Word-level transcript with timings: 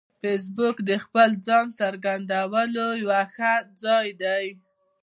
فېسبوک 0.21 0.77
د 0.89 0.91
خپل 1.03 1.29
ځان 1.45 1.65
څرګندولو 1.79 2.87
یو 3.05 3.11
ښه 3.35 3.53
ځای 3.83 4.07
دی 4.21 4.45